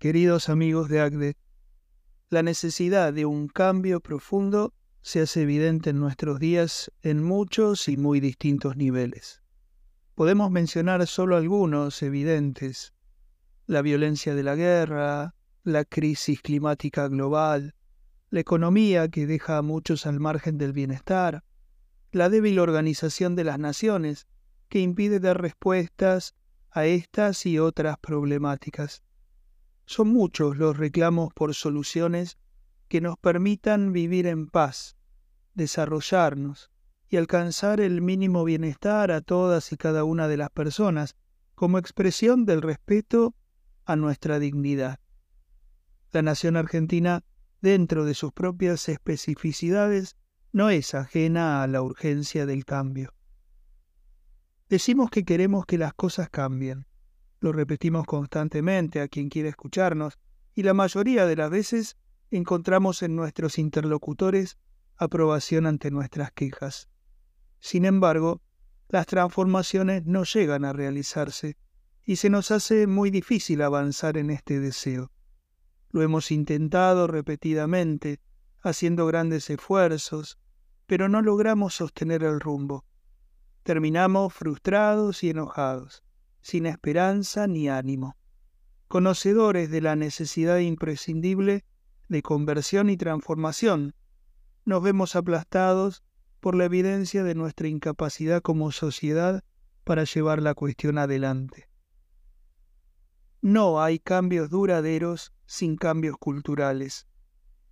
Queridos 0.00 0.48
amigos 0.48 0.88
de 0.88 1.02
ACDE, 1.02 1.36
la 2.30 2.42
necesidad 2.42 3.12
de 3.12 3.26
un 3.26 3.48
cambio 3.48 4.00
profundo 4.00 4.72
se 5.02 5.20
hace 5.20 5.42
evidente 5.42 5.90
en 5.90 6.00
nuestros 6.00 6.40
días 6.40 6.90
en 7.02 7.22
muchos 7.22 7.86
y 7.86 7.98
muy 7.98 8.18
distintos 8.18 8.78
niveles. 8.78 9.42
Podemos 10.14 10.50
mencionar 10.50 11.06
solo 11.06 11.36
algunos 11.36 12.02
evidentes. 12.02 12.94
La 13.66 13.82
violencia 13.82 14.34
de 14.34 14.42
la 14.42 14.54
guerra, 14.54 15.34
la 15.64 15.84
crisis 15.84 16.40
climática 16.40 17.06
global, 17.08 17.74
la 18.30 18.40
economía 18.40 19.06
que 19.08 19.26
deja 19.26 19.58
a 19.58 19.62
muchos 19.62 20.06
al 20.06 20.18
margen 20.18 20.56
del 20.56 20.72
bienestar, 20.72 21.44
la 22.10 22.30
débil 22.30 22.58
organización 22.58 23.36
de 23.36 23.44
las 23.44 23.58
naciones 23.58 24.26
que 24.70 24.80
impide 24.80 25.20
dar 25.20 25.42
respuestas 25.42 26.34
a 26.70 26.86
estas 26.86 27.44
y 27.44 27.58
otras 27.58 27.98
problemáticas. 27.98 29.02
Son 29.90 30.06
muchos 30.06 30.56
los 30.56 30.76
reclamos 30.76 31.34
por 31.34 31.52
soluciones 31.52 32.38
que 32.86 33.00
nos 33.00 33.18
permitan 33.18 33.92
vivir 33.92 34.28
en 34.28 34.46
paz, 34.46 34.96
desarrollarnos 35.54 36.70
y 37.08 37.16
alcanzar 37.16 37.80
el 37.80 38.00
mínimo 38.00 38.44
bienestar 38.44 39.10
a 39.10 39.20
todas 39.20 39.72
y 39.72 39.76
cada 39.76 40.04
una 40.04 40.28
de 40.28 40.36
las 40.36 40.50
personas 40.50 41.16
como 41.56 41.76
expresión 41.76 42.44
del 42.44 42.62
respeto 42.62 43.34
a 43.84 43.96
nuestra 43.96 44.38
dignidad. 44.38 45.00
La 46.12 46.22
nación 46.22 46.56
argentina, 46.56 47.24
dentro 47.60 48.04
de 48.04 48.14
sus 48.14 48.32
propias 48.32 48.88
especificidades, 48.88 50.14
no 50.52 50.70
es 50.70 50.94
ajena 50.94 51.64
a 51.64 51.66
la 51.66 51.82
urgencia 51.82 52.46
del 52.46 52.64
cambio. 52.64 53.12
Decimos 54.68 55.10
que 55.10 55.24
queremos 55.24 55.66
que 55.66 55.78
las 55.78 55.94
cosas 55.94 56.30
cambien. 56.30 56.86
Lo 57.40 57.52
repetimos 57.52 58.04
constantemente 58.06 59.00
a 59.00 59.08
quien 59.08 59.30
quiere 59.30 59.48
escucharnos 59.48 60.18
y 60.54 60.62
la 60.62 60.74
mayoría 60.74 61.26
de 61.26 61.36
las 61.36 61.50
veces 61.50 61.96
encontramos 62.30 63.02
en 63.02 63.16
nuestros 63.16 63.58
interlocutores 63.58 64.58
aprobación 64.96 65.66
ante 65.66 65.90
nuestras 65.90 66.32
quejas. 66.32 66.90
Sin 67.58 67.86
embargo, 67.86 68.42
las 68.88 69.06
transformaciones 69.06 70.04
no 70.04 70.24
llegan 70.24 70.64
a 70.64 70.74
realizarse 70.74 71.56
y 72.04 72.16
se 72.16 72.28
nos 72.28 72.50
hace 72.50 72.86
muy 72.86 73.10
difícil 73.10 73.62
avanzar 73.62 74.18
en 74.18 74.30
este 74.30 74.60
deseo. 74.60 75.10
Lo 75.90 76.02
hemos 76.02 76.30
intentado 76.30 77.06
repetidamente, 77.06 78.20
haciendo 78.60 79.06
grandes 79.06 79.48
esfuerzos, 79.48 80.38
pero 80.86 81.08
no 81.08 81.22
logramos 81.22 81.74
sostener 81.74 82.22
el 82.22 82.40
rumbo. 82.40 82.84
Terminamos 83.62 84.34
frustrados 84.34 85.22
y 85.22 85.30
enojados, 85.30 86.02
sin 86.40 86.66
esperanza 86.66 87.46
ni 87.46 87.68
ánimo, 87.68 88.16
conocedores 88.88 89.70
de 89.70 89.80
la 89.80 89.96
necesidad 89.96 90.58
imprescindible 90.58 91.64
de 92.08 92.22
conversión 92.22 92.90
y 92.90 92.96
transformación, 92.96 93.94
nos 94.64 94.82
vemos 94.82 95.16
aplastados 95.16 96.02
por 96.40 96.54
la 96.54 96.64
evidencia 96.64 97.22
de 97.22 97.34
nuestra 97.34 97.68
incapacidad 97.68 98.42
como 98.42 98.72
sociedad 98.72 99.44
para 99.84 100.04
llevar 100.04 100.42
la 100.42 100.54
cuestión 100.54 100.98
adelante. 100.98 101.68
No 103.42 103.82
hay 103.82 103.98
cambios 103.98 104.50
duraderos 104.50 105.32
sin 105.46 105.76
cambios 105.76 106.16
culturales, 106.18 107.06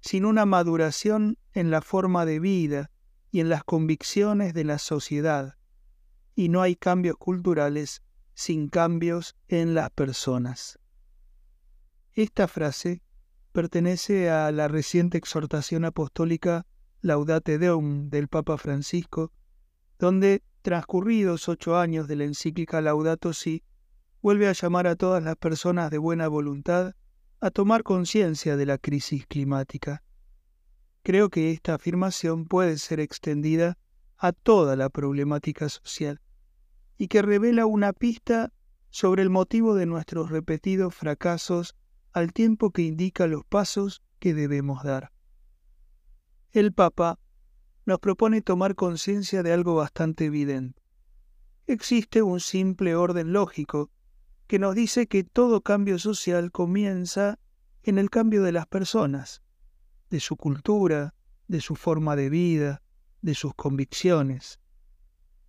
sin 0.00 0.24
una 0.24 0.46
maduración 0.46 1.38
en 1.52 1.70
la 1.70 1.82
forma 1.82 2.24
de 2.24 2.40
vida 2.40 2.90
y 3.30 3.40
en 3.40 3.48
las 3.48 3.64
convicciones 3.64 4.54
de 4.54 4.64
la 4.64 4.78
sociedad, 4.78 5.56
y 6.34 6.48
no 6.48 6.62
hay 6.62 6.76
cambios 6.76 7.16
culturales 7.16 8.02
sin 8.38 8.68
cambios 8.68 9.34
en 9.48 9.74
las 9.74 9.90
personas. 9.90 10.78
Esta 12.12 12.46
frase 12.46 13.02
pertenece 13.50 14.30
a 14.30 14.52
la 14.52 14.68
reciente 14.68 15.18
exhortación 15.18 15.84
apostólica 15.84 16.64
Laudate 17.00 17.58
Deum 17.58 18.10
del 18.10 18.28
Papa 18.28 18.56
Francisco, 18.56 19.32
donde, 19.98 20.44
transcurridos 20.62 21.48
ocho 21.48 21.76
años 21.76 22.06
de 22.06 22.14
la 22.14 22.24
encíclica 22.26 22.80
Laudato 22.80 23.32
Si, 23.32 23.64
vuelve 24.22 24.46
a 24.46 24.52
llamar 24.52 24.86
a 24.86 24.94
todas 24.94 25.20
las 25.20 25.34
personas 25.34 25.90
de 25.90 25.98
buena 25.98 26.28
voluntad 26.28 26.94
a 27.40 27.50
tomar 27.50 27.82
conciencia 27.82 28.56
de 28.56 28.66
la 28.66 28.78
crisis 28.78 29.26
climática. 29.26 30.04
Creo 31.02 31.28
que 31.28 31.50
esta 31.50 31.74
afirmación 31.74 32.44
puede 32.46 32.78
ser 32.78 33.00
extendida 33.00 33.78
a 34.16 34.30
toda 34.30 34.76
la 34.76 34.90
problemática 34.90 35.68
social 35.68 36.20
y 36.98 37.08
que 37.08 37.22
revela 37.22 37.64
una 37.64 37.92
pista 37.92 38.52
sobre 38.90 39.22
el 39.22 39.30
motivo 39.30 39.74
de 39.74 39.86
nuestros 39.86 40.30
repetidos 40.30 40.94
fracasos 40.94 41.76
al 42.12 42.32
tiempo 42.32 42.70
que 42.70 42.82
indica 42.82 43.26
los 43.26 43.44
pasos 43.44 44.02
que 44.18 44.34
debemos 44.34 44.82
dar 44.82 45.12
el 46.52 46.72
Papa 46.72 47.18
nos 47.84 48.00
propone 48.00 48.42
tomar 48.42 48.74
conciencia 48.74 49.42
de 49.42 49.52
algo 49.52 49.74
bastante 49.74 50.26
evidente. 50.26 50.82
Existe 51.66 52.22
un 52.22 52.40
simple 52.40 52.94
orden 52.94 53.32
lógico 53.32 53.90
que 54.46 54.58
nos 54.58 54.74
dice 54.74 55.06
que 55.06 55.24
todo 55.24 55.60
cambio 55.60 55.98
social 55.98 56.50
comienza 56.50 57.38
en 57.82 57.98
el 57.98 58.08
cambio 58.08 58.42
de 58.42 58.52
las 58.52 58.66
personas, 58.66 59.42
de 60.10 60.20
su 60.20 60.36
cultura, 60.36 61.14
de 61.48 61.60
su 61.60 61.76
forma 61.76 62.16
de 62.16 62.30
vida, 62.30 62.82
de 63.20 63.34
sus 63.34 63.54
convicciones. 63.54 64.58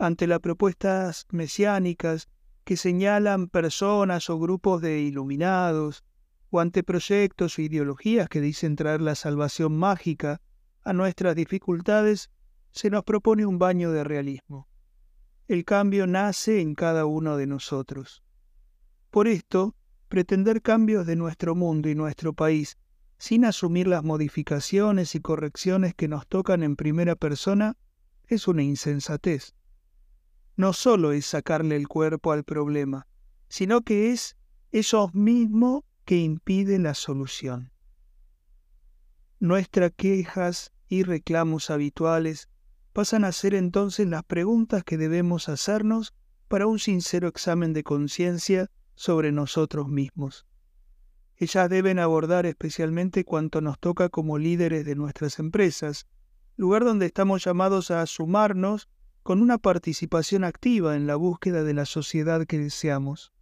Ante 0.00 0.26
las 0.26 0.40
propuestas 0.40 1.26
mesiánicas 1.30 2.26
que 2.64 2.78
señalan 2.78 3.48
personas 3.48 4.30
o 4.30 4.38
grupos 4.38 4.80
de 4.80 5.02
iluminados, 5.02 6.04
o 6.48 6.58
ante 6.58 6.82
proyectos 6.82 7.58
o 7.58 7.60
ideologías 7.60 8.30
que 8.30 8.40
dicen 8.40 8.76
traer 8.76 9.02
la 9.02 9.14
salvación 9.14 9.76
mágica 9.76 10.40
a 10.84 10.94
nuestras 10.94 11.36
dificultades, 11.36 12.30
se 12.70 12.88
nos 12.88 13.04
propone 13.04 13.44
un 13.44 13.58
baño 13.58 13.92
de 13.92 14.02
realismo. 14.02 14.68
El 15.48 15.66
cambio 15.66 16.06
nace 16.06 16.62
en 16.62 16.74
cada 16.74 17.04
uno 17.04 17.36
de 17.36 17.46
nosotros. 17.46 18.22
Por 19.10 19.28
esto, 19.28 19.74
pretender 20.08 20.62
cambios 20.62 21.04
de 21.04 21.16
nuestro 21.16 21.54
mundo 21.54 21.90
y 21.90 21.94
nuestro 21.94 22.32
país 22.32 22.78
sin 23.18 23.44
asumir 23.44 23.86
las 23.86 24.02
modificaciones 24.02 25.14
y 25.14 25.20
correcciones 25.20 25.92
que 25.94 26.08
nos 26.08 26.26
tocan 26.26 26.62
en 26.62 26.74
primera 26.74 27.16
persona 27.16 27.76
es 28.28 28.48
una 28.48 28.62
insensatez. 28.62 29.52
No 30.60 30.74
solo 30.74 31.12
es 31.12 31.24
sacarle 31.24 31.74
el 31.74 31.88
cuerpo 31.88 32.32
al 32.32 32.44
problema, 32.44 33.06
sino 33.48 33.80
que 33.80 34.12
es 34.12 34.36
eso 34.72 35.10
mismo 35.14 35.86
que 36.04 36.18
impide 36.18 36.78
la 36.78 36.92
solución. 36.92 37.72
Nuestras 39.38 39.92
quejas 39.96 40.70
y 40.86 41.02
reclamos 41.02 41.70
habituales 41.70 42.50
pasan 42.92 43.24
a 43.24 43.32
ser 43.32 43.54
entonces 43.54 44.06
las 44.06 44.22
preguntas 44.22 44.84
que 44.84 44.98
debemos 44.98 45.48
hacernos 45.48 46.12
para 46.46 46.66
un 46.66 46.78
sincero 46.78 47.26
examen 47.26 47.72
de 47.72 47.82
conciencia 47.82 48.70
sobre 48.94 49.32
nosotros 49.32 49.88
mismos. 49.88 50.44
Ellas 51.38 51.70
deben 51.70 51.98
abordar 51.98 52.44
especialmente 52.44 53.24
cuanto 53.24 53.62
nos 53.62 53.78
toca 53.78 54.10
como 54.10 54.36
líderes 54.36 54.84
de 54.84 54.94
nuestras 54.94 55.38
empresas, 55.38 56.06
lugar 56.56 56.84
donde 56.84 57.06
estamos 57.06 57.42
llamados 57.42 57.90
a 57.90 58.04
sumarnos 58.04 58.90
con 59.22 59.42
una 59.42 59.58
participación 59.58 60.44
activa 60.44 60.96
en 60.96 61.06
la 61.06 61.16
búsqueda 61.16 61.62
de 61.62 61.74
la 61.74 61.84
sociedad 61.84 62.46
que 62.46 62.58
deseamos. 62.58 63.32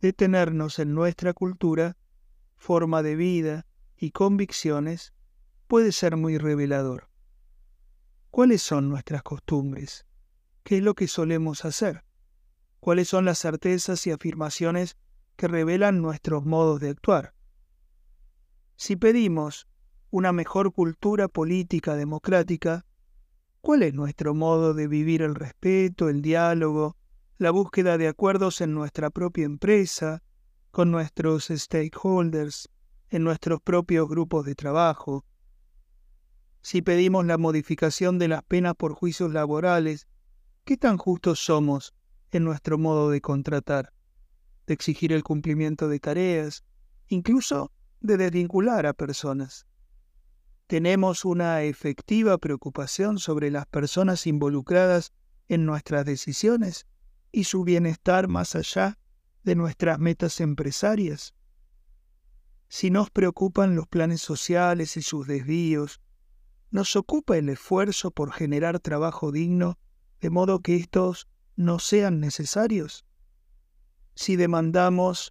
Detenernos 0.00 0.78
en 0.78 0.94
nuestra 0.94 1.32
cultura, 1.32 1.96
forma 2.56 3.02
de 3.02 3.16
vida, 3.16 3.66
y 3.96 4.10
convicciones 4.10 5.14
puede 5.66 5.92
ser 5.92 6.16
muy 6.16 6.38
revelador. 6.38 7.08
¿Cuáles 8.30 8.62
son 8.62 8.88
nuestras 8.88 9.22
costumbres? 9.22 10.06
¿Qué 10.62 10.78
es 10.78 10.82
lo 10.82 10.94
que 10.94 11.08
solemos 11.08 11.64
hacer? 11.64 12.04
¿Cuáles 12.80 13.08
son 13.08 13.24
las 13.24 13.38
certezas 13.38 14.06
y 14.06 14.10
afirmaciones 14.10 14.96
que 15.36 15.48
revelan 15.48 16.02
nuestros 16.02 16.44
modos 16.44 16.80
de 16.80 16.90
actuar? 16.90 17.34
Si 18.76 18.96
pedimos 18.96 19.68
una 20.10 20.32
mejor 20.32 20.72
cultura 20.72 21.28
política 21.28 21.96
democrática, 21.96 22.84
¿cuál 23.64 23.82
es 23.82 23.94
nuestro 23.94 24.34
modo 24.34 24.74
de 24.74 24.86
vivir 24.88 25.22
el 25.22 25.34
respeto, 25.34 26.10
el 26.10 26.20
diálogo, 26.20 26.98
la 27.38 27.50
búsqueda 27.50 27.96
de 27.96 28.08
acuerdos 28.08 28.60
en 28.60 28.74
nuestra 28.74 29.08
propia 29.08 29.46
empresa, 29.46 30.22
con 30.70 30.90
nuestros 30.90 31.46
stakeholders, 31.46 32.68
en 33.08 33.24
nuestros 33.24 33.62
propios 33.62 34.06
grupos 34.06 34.44
de 34.44 34.54
trabajo, 34.54 35.24
si 36.60 36.82
pedimos 36.82 37.24
la 37.24 37.38
modificación 37.38 38.18
de 38.18 38.28
las 38.28 38.42
penas 38.42 38.74
por 38.74 38.92
juicios 38.92 39.32
laborales, 39.32 40.08
¿qué 40.64 40.76
tan 40.76 40.98
justos 40.98 41.38
somos 41.42 41.94
en 42.32 42.44
nuestro 42.44 42.76
modo 42.76 43.08
de 43.08 43.22
contratar, 43.22 43.94
de 44.66 44.74
exigir 44.74 45.10
el 45.10 45.24
cumplimiento 45.24 45.88
de 45.88 46.00
tareas, 46.00 46.64
incluso 47.08 47.72
de 48.02 48.18
desvincular 48.18 48.84
a 48.84 48.92
personas? 48.92 49.66
¿Tenemos 50.74 51.24
una 51.24 51.62
efectiva 51.62 52.36
preocupación 52.36 53.20
sobre 53.20 53.48
las 53.52 53.64
personas 53.64 54.26
involucradas 54.26 55.12
en 55.46 55.66
nuestras 55.66 56.04
decisiones 56.04 56.88
y 57.30 57.44
su 57.44 57.62
bienestar 57.62 58.26
más 58.26 58.56
allá 58.56 58.98
de 59.44 59.54
nuestras 59.54 60.00
metas 60.00 60.40
empresarias? 60.40 61.32
Si 62.66 62.90
nos 62.90 63.08
preocupan 63.10 63.76
los 63.76 63.86
planes 63.86 64.20
sociales 64.20 64.96
y 64.96 65.02
sus 65.02 65.28
desvíos, 65.28 66.00
nos 66.72 66.96
ocupa 66.96 67.38
el 67.38 67.50
esfuerzo 67.50 68.10
por 68.10 68.32
generar 68.32 68.80
trabajo 68.80 69.30
digno 69.30 69.78
de 70.20 70.30
modo 70.30 70.58
que 70.58 70.74
estos 70.74 71.28
no 71.54 71.78
sean 71.78 72.18
necesarios. 72.18 73.04
Si 74.16 74.34
demandamos 74.34 75.30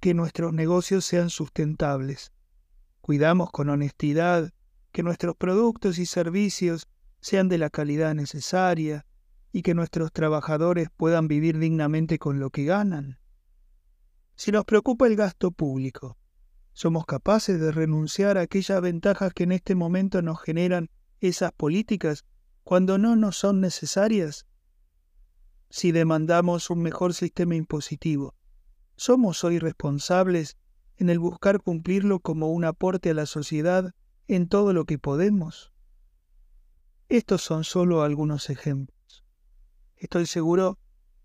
que 0.00 0.12
nuestros 0.12 0.52
negocios 0.52 1.06
sean 1.06 1.30
sustentables, 1.30 2.30
cuidamos 3.00 3.50
con 3.52 3.70
honestidad 3.70 4.52
que 4.92 5.02
nuestros 5.02 5.36
productos 5.36 5.98
y 5.98 6.06
servicios 6.06 6.86
sean 7.20 7.48
de 7.48 7.58
la 7.58 7.70
calidad 7.70 8.14
necesaria 8.14 9.06
y 9.52 9.62
que 9.62 9.74
nuestros 9.74 10.12
trabajadores 10.12 10.88
puedan 10.96 11.28
vivir 11.28 11.58
dignamente 11.58 12.18
con 12.18 12.38
lo 12.40 12.50
que 12.50 12.64
ganan. 12.64 13.18
Si 14.34 14.50
nos 14.50 14.64
preocupa 14.64 15.06
el 15.06 15.16
gasto 15.16 15.50
público, 15.50 16.16
¿somos 16.72 17.06
capaces 17.06 17.60
de 17.60 17.70
renunciar 17.70 18.38
a 18.38 18.42
aquellas 18.42 18.80
ventajas 18.80 19.32
que 19.32 19.44
en 19.44 19.52
este 19.52 19.74
momento 19.74 20.22
nos 20.22 20.40
generan 20.40 20.90
esas 21.20 21.52
políticas 21.52 22.24
cuando 22.64 22.98
no 22.98 23.16
nos 23.16 23.36
son 23.36 23.60
necesarias? 23.60 24.46
Si 25.70 25.92
demandamos 25.92 26.70
un 26.70 26.82
mejor 26.82 27.14
sistema 27.14 27.54
impositivo, 27.54 28.34
¿somos 28.96 29.44
hoy 29.44 29.58
responsables 29.58 30.56
en 30.96 31.08
el 31.08 31.18
buscar 31.18 31.62
cumplirlo 31.62 32.20
como 32.20 32.48
un 32.48 32.64
aporte 32.64 33.10
a 33.10 33.14
la 33.14 33.26
sociedad 33.26 33.94
en 34.28 34.48
todo 34.48 34.72
lo 34.72 34.84
que 34.84 34.98
podemos. 34.98 35.72
Estos 37.08 37.42
son 37.42 37.64
solo 37.64 38.02
algunos 38.02 38.50
ejemplos. 38.50 39.24
Estoy 39.96 40.26
seguro 40.26 40.78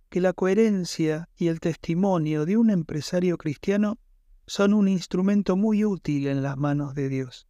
que 0.09 0.21
la 0.21 0.33
coherencia 0.33 1.29
y 1.35 1.47
el 1.47 1.59
testimonio 1.59 2.45
de 2.45 2.57
un 2.57 2.69
empresario 2.69 3.37
cristiano 3.37 3.97
son 4.45 4.73
un 4.73 4.87
instrumento 4.87 5.57
muy 5.57 5.83
útil 5.83 6.27
en 6.27 6.41
las 6.41 6.57
manos 6.57 6.95
de 6.95 7.09
Dios. 7.09 7.47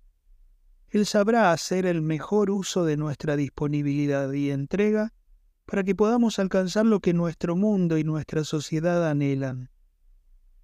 Él 0.90 1.06
sabrá 1.06 1.52
hacer 1.52 1.86
el 1.86 2.02
mejor 2.02 2.50
uso 2.50 2.86
de 2.86 2.98
nuestra 2.98 3.36
disponibilidad 3.36 4.32
y 4.32 4.52
entrega 4.52 5.14
para 5.66 5.84
que 5.84 5.94
podamos 5.94 6.40
alcanzar 6.40 6.86
lo 6.86 7.02
que 7.02 7.14
nuestro 7.14 7.56
mundo 7.56 7.98
y 7.98 8.04
nuestra 8.04 8.44
sociedad 8.44 9.08
anhelan. 9.08 9.70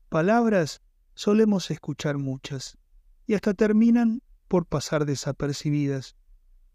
Palabras 0.09 0.81
solemos 1.13 1.69
escuchar 1.69 2.17
muchas, 2.17 2.77
y 3.27 3.35
hasta 3.35 3.53
terminan 3.53 4.22
por 4.53 4.67
pasar 4.67 5.07
desapercibidas, 5.07 6.15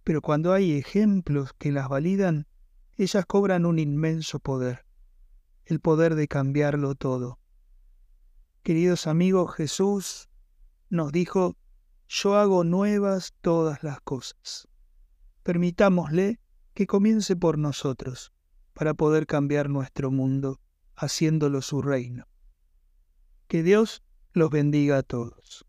pero 0.02 0.20
cuando 0.20 0.52
hay 0.52 0.72
ejemplos 0.72 1.52
que 1.56 1.70
las 1.70 1.88
validan, 1.88 2.48
ellas 2.96 3.24
cobran 3.24 3.64
un 3.66 3.78
inmenso 3.78 4.40
poder, 4.40 4.84
el 5.64 5.78
poder 5.78 6.16
de 6.16 6.26
cambiarlo 6.26 6.96
todo. 6.96 7.38
Queridos 8.64 9.06
amigos, 9.06 9.54
Jesús 9.54 10.28
nos 10.90 11.12
dijo, 11.12 11.56
yo 12.08 12.34
hago 12.34 12.64
nuevas 12.64 13.32
todas 13.42 13.84
las 13.84 14.00
cosas. 14.00 14.66
Permitámosle 15.44 16.40
que 16.74 16.88
comience 16.88 17.36
por 17.36 17.58
nosotros, 17.58 18.32
para 18.72 18.94
poder 18.94 19.24
cambiar 19.28 19.70
nuestro 19.70 20.10
mundo, 20.10 20.58
haciéndolo 20.96 21.62
su 21.62 21.80
reino. 21.80 22.26
Que 23.46 23.62
Dios 23.62 24.02
los 24.32 24.50
bendiga 24.50 24.98
a 24.98 25.02
todos. 25.04 25.67